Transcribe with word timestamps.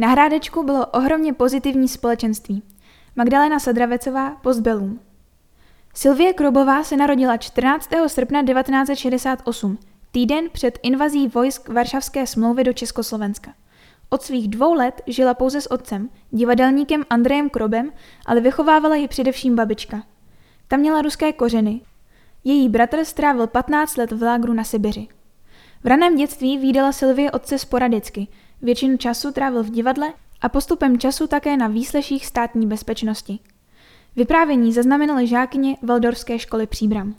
Na 0.00 0.08
Hrádečku 0.08 0.62
bylo 0.62 0.86
ohromně 0.86 1.32
pozitivní 1.32 1.88
společenství. 1.88 2.62
Magdalena 3.16 3.58
Sadravecová, 3.58 4.30
Postbelům. 4.30 5.00
Sylvie 5.94 6.32
Krobová 6.32 6.84
se 6.84 6.96
narodila 6.96 7.36
14. 7.36 7.90
srpna 8.06 8.42
1968, 8.42 9.78
týden 10.10 10.44
před 10.52 10.78
invazí 10.82 11.28
vojsk 11.28 11.68
Varšavské 11.68 12.26
smlouvy 12.26 12.64
do 12.64 12.72
Československa. 12.72 13.54
Od 14.08 14.22
svých 14.22 14.48
dvou 14.48 14.74
let 14.74 15.02
žila 15.06 15.34
pouze 15.34 15.60
s 15.60 15.70
otcem, 15.70 16.08
divadelníkem 16.30 17.04
Andrejem 17.10 17.50
Krobem, 17.50 17.92
ale 18.26 18.40
vychovávala 18.40 18.96
ji 18.96 19.08
především 19.08 19.56
babička. 19.56 20.02
Ta 20.68 20.76
měla 20.76 21.02
ruské 21.02 21.32
kořeny. 21.32 21.80
Její 22.44 22.68
bratr 22.68 23.04
strávil 23.04 23.46
15 23.46 23.96
let 23.96 24.12
v 24.12 24.22
lágru 24.22 24.52
na 24.52 24.64
Sibiři. 24.64 25.08
V 25.84 25.86
raném 25.86 26.16
dětství 26.16 26.58
výdala 26.58 26.92
Sylvie 26.92 27.30
otce 27.30 27.58
sporadicky, 27.58 28.28
většinu 28.62 28.96
času 28.96 29.32
trávil 29.32 29.62
v 29.62 29.70
divadle 29.70 30.12
a 30.40 30.48
postupem 30.48 30.98
času 30.98 31.26
také 31.26 31.56
na 31.56 31.68
výsleších 31.68 32.26
státní 32.26 32.66
bezpečnosti. 32.66 33.38
Vyprávění 34.16 34.72
zaznamenaly 34.72 35.26
žákyně 35.26 35.76
Valdorské 35.82 36.38
školy 36.38 36.66
Příbram. 36.66 37.14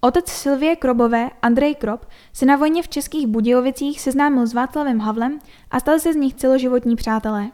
Otec 0.00 0.28
Sylvie 0.28 0.76
Krobové, 0.76 1.30
Andrej 1.42 1.74
Krob, 1.74 2.06
se 2.32 2.46
na 2.46 2.56
vojně 2.56 2.82
v 2.82 2.88
Českých 2.88 3.26
Budějovicích 3.26 4.00
seznámil 4.00 4.46
s 4.46 4.54
Václavem 4.54 5.00
Havlem 5.00 5.38
a 5.70 5.80
stal 5.80 5.98
se 5.98 6.12
z 6.12 6.16
nich 6.16 6.34
celoživotní 6.34 6.96
přátelé. 6.96 7.50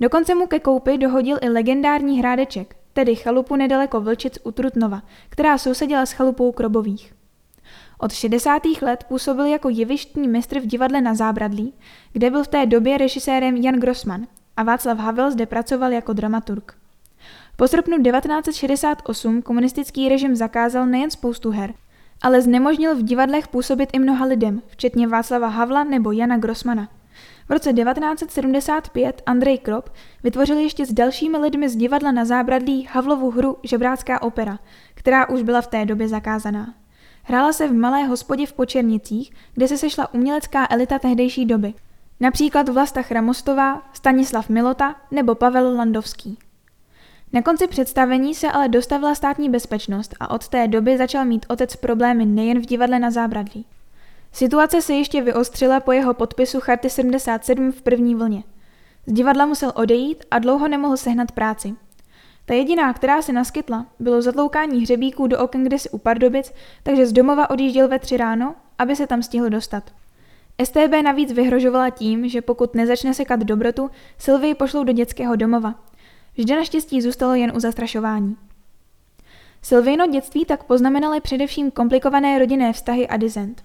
Dokonce 0.00 0.34
mu 0.34 0.46
ke 0.46 0.60
koupi 0.60 0.98
dohodil 0.98 1.38
i 1.40 1.48
legendární 1.48 2.18
hrádeček, 2.18 2.76
tedy 2.92 3.16
chalupu 3.16 3.56
nedaleko 3.56 4.00
Vlčic 4.00 4.38
u 4.44 4.50
Trutnova, 4.50 5.02
která 5.28 5.58
sousedila 5.58 6.06
s 6.06 6.12
chalupou 6.12 6.52
Krobových. 6.52 7.15
Od 7.98 8.12
60. 8.12 8.62
let 8.82 9.04
působil 9.08 9.44
jako 9.44 9.68
jevištní 9.68 10.28
mistr 10.28 10.60
v 10.60 10.66
divadle 10.66 11.00
na 11.00 11.14
Zábradlí, 11.14 11.74
kde 12.12 12.30
byl 12.30 12.44
v 12.44 12.48
té 12.48 12.66
době 12.66 12.98
režisérem 12.98 13.56
Jan 13.56 13.74
Grossman 13.74 14.26
a 14.56 14.62
Václav 14.62 14.98
Havel 14.98 15.30
zde 15.30 15.46
pracoval 15.46 15.92
jako 15.92 16.12
dramaturg. 16.12 16.74
Po 17.56 17.68
srpnu 17.68 18.02
1968 18.02 19.42
komunistický 19.42 20.08
režim 20.08 20.36
zakázal 20.36 20.86
nejen 20.86 21.10
spoustu 21.10 21.50
her, 21.50 21.74
ale 22.22 22.42
znemožnil 22.42 22.96
v 22.96 23.02
divadlech 23.02 23.48
působit 23.48 23.90
i 23.92 23.98
mnoha 23.98 24.26
lidem, 24.26 24.62
včetně 24.66 25.08
Václava 25.08 25.48
Havla 25.48 25.84
nebo 25.84 26.12
Jana 26.12 26.38
Grossmana. 26.38 26.88
V 27.48 27.52
roce 27.52 27.72
1975 27.72 29.22
Andrej 29.26 29.58
Krop 29.58 29.90
vytvořil 30.22 30.58
ještě 30.58 30.86
s 30.86 30.92
dalšími 30.92 31.38
lidmi 31.38 31.68
z 31.68 31.76
divadla 31.76 32.12
na 32.12 32.24
zábradlí 32.24 32.88
Havlovu 32.92 33.30
hru 33.30 33.56
Žebrácká 33.62 34.22
opera, 34.22 34.58
která 34.94 35.28
už 35.28 35.42
byla 35.42 35.60
v 35.60 35.66
té 35.66 35.86
době 35.86 36.08
zakázaná. 36.08 36.74
Hrála 37.28 37.52
se 37.52 37.68
v 37.68 37.72
malé 37.72 38.04
hospodě 38.04 38.46
v 38.46 38.52
Počernicích, 38.52 39.32
kde 39.54 39.68
se 39.68 39.78
sešla 39.78 40.14
umělecká 40.14 40.66
elita 40.70 40.98
tehdejší 40.98 41.46
doby. 41.46 41.74
Například 42.20 42.68
Vlasta 42.68 43.02
Chramostová, 43.02 43.82
Stanislav 43.92 44.48
Milota 44.48 44.94
nebo 45.10 45.34
Pavel 45.34 45.76
Landovský. 45.76 46.38
Na 47.32 47.42
konci 47.42 47.66
představení 47.66 48.34
se 48.34 48.50
ale 48.50 48.68
dostavila 48.68 49.14
státní 49.14 49.50
bezpečnost 49.50 50.14
a 50.20 50.30
od 50.30 50.48
té 50.48 50.68
doby 50.68 50.98
začal 50.98 51.24
mít 51.24 51.46
otec 51.48 51.76
problémy 51.76 52.26
nejen 52.26 52.60
v 52.60 52.66
divadle 52.66 52.98
na 52.98 53.10
zábradlí. 53.10 53.64
Situace 54.32 54.82
se 54.82 54.94
ještě 54.94 55.22
vyostřila 55.22 55.80
po 55.80 55.92
jeho 55.92 56.14
podpisu 56.14 56.60
Charty 56.60 56.90
77 56.90 57.72
v 57.72 57.82
první 57.82 58.14
vlně. 58.14 58.42
Z 59.06 59.12
divadla 59.12 59.46
musel 59.46 59.72
odejít 59.74 60.24
a 60.30 60.38
dlouho 60.38 60.68
nemohl 60.68 60.96
sehnat 60.96 61.32
práci. 61.32 61.74
Ta 62.46 62.54
jediná, 62.54 62.92
která 62.92 63.22
se 63.22 63.32
naskytla, 63.32 63.86
bylo 63.98 64.22
zatloukání 64.22 64.82
hřebíků 64.82 65.26
do 65.26 65.38
oken 65.38 65.64
kdysi 65.64 65.90
u 65.90 65.98
Pardubic, 65.98 66.52
takže 66.82 67.06
z 67.06 67.12
domova 67.12 67.50
odjížděl 67.50 67.88
ve 67.88 67.98
tři 67.98 68.16
ráno, 68.16 68.54
aby 68.78 68.96
se 68.96 69.06
tam 69.06 69.22
stihl 69.22 69.50
dostat. 69.50 69.92
STB 70.64 71.02
navíc 71.02 71.32
vyhrožovala 71.32 71.90
tím, 71.90 72.28
že 72.28 72.42
pokud 72.42 72.74
nezačne 72.74 73.14
sekat 73.14 73.40
dobrotu, 73.40 73.90
Sylvii 74.18 74.54
pošlou 74.54 74.84
do 74.84 74.92
dětského 74.92 75.36
domova. 75.36 75.74
Vždy 76.36 76.54
naštěstí 76.54 77.02
zůstalo 77.02 77.34
jen 77.34 77.52
u 77.56 77.60
zastrašování. 77.60 78.36
Sylvino 79.62 80.06
dětství 80.06 80.44
tak 80.44 80.64
poznamenaly 80.64 81.20
především 81.20 81.70
komplikované 81.70 82.38
rodinné 82.38 82.72
vztahy 82.72 83.08
a 83.08 83.16
dizent. 83.16 83.62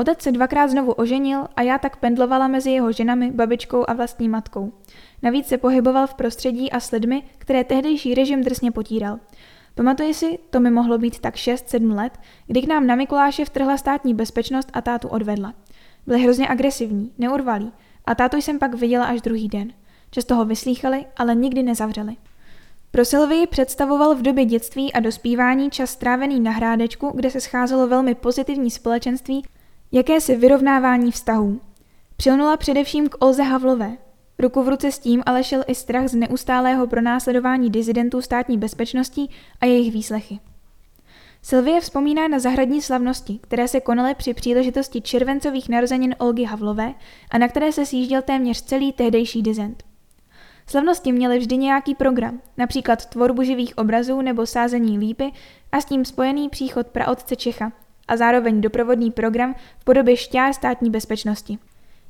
Otec 0.00 0.22
se 0.22 0.32
dvakrát 0.32 0.70
znovu 0.70 0.92
oženil 0.92 1.46
a 1.56 1.62
já 1.62 1.78
tak 1.78 1.96
pendlovala 1.96 2.48
mezi 2.48 2.70
jeho 2.70 2.92
ženami, 2.92 3.30
babičkou 3.30 3.84
a 3.88 3.92
vlastní 3.92 4.28
matkou. 4.28 4.72
Navíc 5.22 5.46
se 5.46 5.58
pohyboval 5.58 6.06
v 6.06 6.14
prostředí 6.14 6.72
a 6.72 6.80
s 6.80 6.90
lidmi, 6.90 7.22
které 7.38 7.64
tehdejší 7.64 8.14
režim 8.14 8.44
drsně 8.44 8.70
potíral. 8.70 9.18
Pamatuji 9.74 10.14
si, 10.14 10.38
to 10.50 10.60
mi 10.60 10.70
mohlo 10.70 10.98
být 10.98 11.18
tak 11.18 11.34
6-7 11.34 11.94
let, 11.94 12.18
kdy 12.46 12.62
k 12.62 12.68
nám 12.68 12.86
na 12.86 12.94
Mikuláše 12.94 13.44
vtrhla 13.44 13.76
státní 13.76 14.14
bezpečnost 14.14 14.70
a 14.72 14.80
tátu 14.80 15.08
odvedla. 15.08 15.54
Byli 16.06 16.22
hrozně 16.22 16.48
agresivní, 16.48 17.12
neurvalí 17.18 17.72
a 18.04 18.14
tátu 18.14 18.36
jsem 18.36 18.58
pak 18.58 18.74
viděla 18.74 19.04
až 19.04 19.20
druhý 19.20 19.48
den. 19.48 19.72
Často 20.10 20.34
ho 20.34 20.44
vyslýchali, 20.44 21.06
ale 21.16 21.34
nikdy 21.34 21.62
nezavřeli. 21.62 22.16
Pro 22.90 23.04
Sylvii 23.04 23.46
představoval 23.46 24.14
v 24.14 24.22
době 24.22 24.44
dětství 24.44 24.92
a 24.92 25.00
dospívání 25.00 25.70
čas 25.70 25.90
strávený 25.90 26.40
na 26.40 26.50
hrádečku, 26.50 27.12
kde 27.14 27.30
se 27.30 27.40
scházelo 27.40 27.86
velmi 27.86 28.14
pozitivní 28.14 28.70
společenství, 28.70 29.42
jakési 29.92 30.36
vyrovnávání 30.36 31.12
vztahů. 31.12 31.60
Přilnula 32.16 32.56
především 32.56 33.08
k 33.08 33.24
Olze 33.24 33.42
Havlové. 33.42 33.96
Ruku 34.38 34.62
v 34.62 34.68
ruce 34.68 34.92
s 34.92 34.98
tím 34.98 35.22
ale 35.26 35.44
šel 35.44 35.64
i 35.66 35.74
strach 35.74 36.08
z 36.08 36.14
neustálého 36.14 36.86
pronásledování 36.86 37.70
dizidentů 37.70 38.22
státní 38.22 38.58
bezpečnosti 38.58 39.28
a 39.60 39.66
jejich 39.66 39.92
výslechy. 39.92 40.38
Sylvie 41.42 41.80
vzpomíná 41.80 42.28
na 42.28 42.38
zahradní 42.38 42.82
slavnosti, 42.82 43.38
které 43.42 43.68
se 43.68 43.80
konaly 43.80 44.14
při 44.14 44.34
příležitosti 44.34 45.00
červencových 45.00 45.68
narozenin 45.68 46.14
Olgy 46.18 46.44
Havlové 46.44 46.94
a 47.30 47.38
na 47.38 47.48
které 47.48 47.72
se 47.72 47.86
sjížděl 47.86 48.22
téměř 48.22 48.62
celý 48.62 48.92
tehdejší 48.92 49.42
dizent. 49.42 49.84
Slavnosti 50.66 51.12
měly 51.12 51.38
vždy 51.38 51.56
nějaký 51.56 51.94
program, 51.94 52.40
například 52.56 53.06
tvorbu 53.06 53.42
živých 53.42 53.78
obrazů 53.78 54.20
nebo 54.20 54.46
sázení 54.46 54.98
lípy 54.98 55.32
a 55.72 55.80
s 55.80 55.84
tím 55.84 56.04
spojený 56.04 56.48
příchod 56.48 56.86
praotce 56.86 57.36
Čecha 57.36 57.72
a 58.10 58.16
zároveň 58.16 58.60
doprovodný 58.60 59.10
program 59.10 59.54
v 59.78 59.84
podobě 59.84 60.16
šťár 60.16 60.52
státní 60.52 60.90
bezpečnosti. 60.90 61.58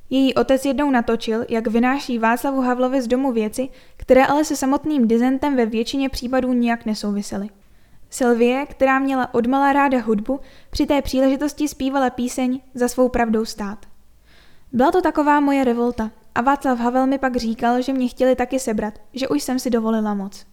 Její 0.09 0.33
otec 0.33 0.65
jednou 0.65 0.91
natočil, 0.91 1.45
jak 1.49 1.67
vynáší 1.67 2.19
Václavu 2.19 2.61
Havlovi 2.61 3.01
z 3.01 3.07
domu 3.07 3.31
věci, 3.31 3.69
které 3.97 4.25
ale 4.25 4.45
se 4.45 4.55
samotným 4.55 5.07
dizentem 5.07 5.55
ve 5.55 5.65
většině 5.65 6.09
případů 6.09 6.53
nijak 6.53 6.85
nesouvisely. 6.85 7.49
Sylvie, 8.09 8.65
která 8.65 8.99
měla 8.99 9.33
odmala 9.33 9.73
ráda 9.73 9.99
hudbu, 9.99 10.39
při 10.69 10.85
té 10.85 11.01
příležitosti 11.01 11.67
zpívala 11.67 12.09
píseň 12.09 12.59
Za 12.73 12.87
svou 12.87 13.09
pravdou 13.09 13.45
stát. 13.45 13.85
Byla 14.71 14.91
to 14.91 15.01
taková 15.01 15.39
moje 15.39 15.63
revolta 15.63 16.11
a 16.35 16.41
Václav 16.41 16.79
Havel 16.79 17.07
mi 17.07 17.17
pak 17.17 17.35
říkal, 17.35 17.81
že 17.81 17.93
mě 17.93 18.07
chtěli 18.07 18.35
taky 18.35 18.59
sebrat, 18.59 18.93
že 19.13 19.27
už 19.27 19.43
jsem 19.43 19.59
si 19.59 19.69
dovolila 19.69 20.13
moc. 20.13 20.45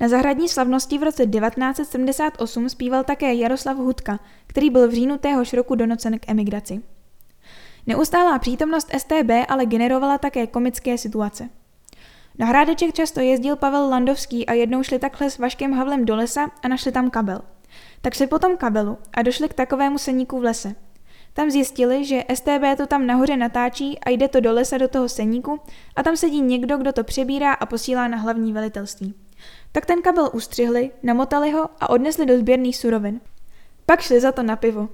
Na 0.00 0.08
zahradní 0.08 0.48
slavnosti 0.48 0.98
v 0.98 1.02
roce 1.02 1.26
1978 1.26 2.68
zpíval 2.68 3.04
také 3.04 3.34
Jaroslav 3.34 3.76
Hudka, 3.76 4.20
který 4.46 4.70
byl 4.70 4.88
v 4.88 4.94
říjnu 4.94 5.18
téhož 5.18 5.52
roku 5.52 5.74
donocen 5.74 6.18
k 6.18 6.28
emigraci. 6.28 6.82
Neustálá 7.86 8.38
přítomnost 8.38 8.90
STB 8.98 9.30
ale 9.48 9.66
generovala 9.66 10.18
také 10.18 10.46
komické 10.46 10.98
situace. 10.98 11.48
Na 12.38 12.46
hrádeček 12.46 12.92
často 12.94 13.20
jezdil 13.20 13.56
Pavel 13.56 13.88
Landovský 13.88 14.46
a 14.46 14.52
jednou 14.52 14.82
šli 14.82 14.98
takhle 14.98 15.30
s 15.30 15.38
Vaškem 15.38 15.72
Havlem 15.72 16.04
do 16.04 16.16
lesa 16.16 16.50
a 16.62 16.68
našli 16.68 16.92
tam 16.92 17.10
kabel. 17.10 17.40
Tak 18.00 18.14
šli 18.14 18.26
po 18.26 18.38
tom 18.38 18.56
kabelu 18.56 18.98
a 19.14 19.22
došli 19.22 19.48
k 19.48 19.54
takovému 19.54 19.98
seníku 19.98 20.40
v 20.40 20.44
lese. 20.44 20.74
Tam 21.32 21.50
zjistili, 21.50 22.04
že 22.04 22.24
STB 22.34 22.76
to 22.76 22.86
tam 22.86 23.06
nahoře 23.06 23.36
natáčí 23.36 23.98
a 24.00 24.10
jde 24.10 24.28
to 24.28 24.40
do 24.40 24.52
lesa 24.52 24.78
do 24.78 24.88
toho 24.88 25.08
seníku 25.08 25.60
a 25.96 26.02
tam 26.02 26.16
sedí 26.16 26.40
někdo, 26.40 26.76
kdo 26.76 26.92
to 26.92 27.04
přebírá 27.04 27.52
a 27.52 27.66
posílá 27.66 28.08
na 28.08 28.16
hlavní 28.16 28.52
velitelství. 28.52 29.25
Tak 29.72 29.86
ten 29.86 30.02
kabel 30.02 30.30
ustřihli, 30.32 30.90
namotali 31.02 31.50
ho 31.50 31.68
a 31.80 31.90
odnesli 31.90 32.26
do 32.26 32.38
sběrných 32.38 32.76
surovin. 32.76 33.20
Pak 33.86 34.00
šli 34.00 34.20
za 34.20 34.32
to 34.32 34.42
na 34.42 34.56
pivo. 34.56 34.88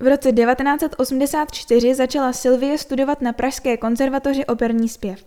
V 0.00 0.06
roce 0.06 0.32
1984 0.32 1.94
začala 1.94 2.32
Sylvie 2.32 2.78
studovat 2.78 3.20
na 3.20 3.32
Pražské 3.32 3.76
konzervatoři 3.76 4.46
operní 4.46 4.88
zpěv. 4.88 5.24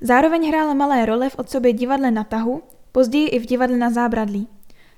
Zároveň 0.00 0.48
hrála 0.48 0.74
malé 0.74 1.06
role 1.06 1.30
v 1.30 1.38
otsobě 1.38 1.72
divadle 1.72 2.10
na 2.10 2.24
tahu, 2.24 2.62
později 2.92 3.28
i 3.28 3.38
v 3.38 3.46
divadle 3.46 3.76
na 3.76 3.90
zábradlí. 3.90 4.48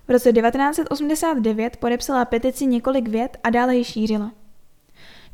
V 0.09 0.11
roce 0.11 0.32
1989 0.32 1.76
podepsala 1.76 2.25
petici 2.25 2.67
několik 2.67 3.09
vět 3.09 3.37
a 3.44 3.50
dále 3.50 3.76
ji 3.76 3.85
šířila. 3.85 4.32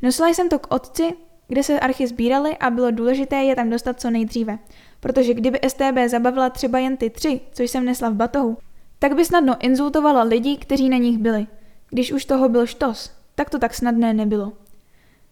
Nosila 0.01 0.29
jsem 0.29 0.49
to 0.49 0.59
k 0.59 0.73
otci, 0.73 1.13
kde 1.53 1.63
se 1.63 1.79
archy 1.79 2.07
sbíraly 2.07 2.57
a 2.57 2.69
bylo 2.69 2.91
důležité 2.91 3.35
je 3.35 3.55
tam 3.55 3.69
dostat 3.69 4.01
co 4.01 4.09
nejdříve, 4.09 4.59
protože 4.99 5.33
kdyby 5.33 5.59
STB 5.67 5.97
zabavila 6.07 6.49
třeba 6.49 6.79
jen 6.79 6.97
ty 6.97 7.09
tři, 7.09 7.41
co 7.51 7.63
jsem 7.63 7.85
nesla 7.85 8.09
v 8.09 8.13
batohu, 8.13 8.57
tak 8.99 9.15
by 9.15 9.25
snadno 9.25 9.55
insultovala 9.59 10.23
lidi, 10.23 10.57
kteří 10.57 10.89
na 10.89 10.97
nich 10.97 11.17
byli. 11.17 11.47
Když 11.89 12.11
už 12.11 12.25
toho 12.25 12.49
byl 12.49 12.65
štos, 12.65 13.11
tak 13.35 13.49
to 13.49 13.59
tak 13.59 13.73
snadné 13.73 14.13
nebylo. 14.13 14.53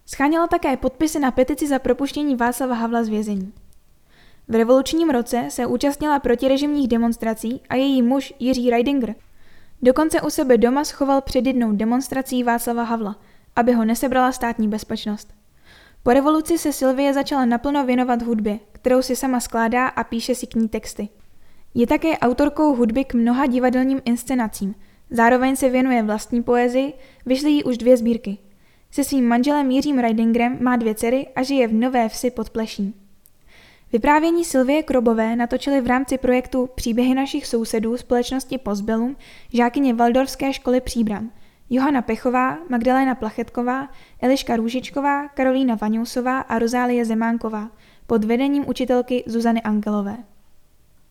Scháněla 0.06 0.46
také 0.46 0.76
podpisy 0.76 1.18
na 1.18 1.30
petici 1.30 1.66
za 1.66 1.78
propuštění 1.78 2.36
Václava 2.36 2.74
Havla 2.74 3.04
z 3.04 3.08
vězení. 3.08 3.52
V 4.48 4.54
revolučním 4.54 5.10
roce 5.10 5.46
se 5.48 5.66
účastnila 5.66 6.18
protirežimních 6.18 6.88
demonstrací 6.88 7.60
a 7.68 7.74
její 7.74 8.02
muž 8.02 8.34
Jiří 8.38 8.70
Reidinger 8.70 9.14
dokonce 9.82 10.20
u 10.20 10.30
sebe 10.30 10.58
doma 10.58 10.84
schoval 10.84 11.20
před 11.20 11.46
jednou 11.46 11.72
demonstrací 11.72 12.42
Václava 12.42 12.82
Havla, 12.82 13.16
aby 13.56 13.72
ho 13.72 13.84
nesebrala 13.84 14.32
státní 14.32 14.68
bezpečnost. 14.68 15.41
Po 16.02 16.12
revoluci 16.12 16.58
se 16.58 16.72
Sylvie 16.72 17.12
začala 17.12 17.44
naplno 17.44 17.86
věnovat 17.86 18.22
hudbě, 18.22 18.58
kterou 18.72 19.02
si 19.02 19.16
sama 19.16 19.40
skládá 19.40 19.88
a 19.88 20.04
píše 20.04 20.34
si 20.34 20.46
k 20.46 20.54
ní 20.54 20.68
texty. 20.68 21.08
Je 21.74 21.86
také 21.86 22.18
autorkou 22.18 22.74
hudby 22.74 23.04
k 23.04 23.14
mnoha 23.14 23.46
divadelním 23.46 24.02
inscenacím. 24.04 24.74
Zároveň 25.10 25.56
se 25.56 25.68
věnuje 25.68 26.02
vlastní 26.02 26.42
poezii, 26.42 26.92
vyšly 27.26 27.50
jí 27.50 27.64
už 27.64 27.78
dvě 27.78 27.96
sbírky. 27.96 28.38
Se 28.90 29.04
svým 29.04 29.28
manželem 29.28 29.70
Jiřím 29.70 29.98
Ridingrem 29.98 30.58
má 30.60 30.76
dvě 30.76 30.94
dcery 30.94 31.26
a 31.36 31.42
žije 31.42 31.68
v 31.68 31.72
Nové 31.72 32.08
vsi 32.08 32.30
pod 32.30 32.50
Pleším. 32.50 32.94
Vyprávění 33.92 34.44
Sylvie 34.44 34.82
Krobové 34.82 35.36
natočili 35.36 35.80
v 35.80 35.86
rámci 35.86 36.18
projektu 36.18 36.68
Příběhy 36.74 37.14
našich 37.14 37.46
sousedů 37.46 37.96
společnosti 37.96 38.58
Postbellum 38.58 39.16
žákyně 39.52 39.94
Valdorské 39.94 40.52
školy 40.52 40.80
Příbram, 40.80 41.30
Johana 41.70 42.02
Pechová, 42.02 42.58
Magdalena 42.68 43.14
Plachetková, 43.14 43.88
Eliška 44.20 44.56
Růžičková, 44.56 45.28
Karolína 45.28 45.74
Vaňousová 45.74 46.40
a 46.40 46.58
Rozálie 46.58 47.04
Zemánková 47.04 47.70
pod 48.06 48.24
vedením 48.24 48.68
učitelky 48.68 49.24
Zuzany 49.26 49.62
Angelové. 49.62 50.31